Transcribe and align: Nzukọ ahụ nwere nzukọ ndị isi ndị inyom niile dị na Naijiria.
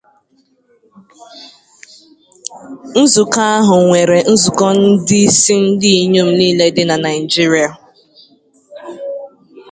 Nzukọ 3.01 3.39
ahụ 3.55 3.75
nwere 3.85 4.17
nzukọ 4.33 4.65
ndị 4.79 5.17
isi 5.27 5.53
ndị 5.65 5.91
inyom 6.03 6.29
niile 6.37 6.65
dị 6.75 6.83
na 6.89 6.95
Naijiria. 7.03 7.69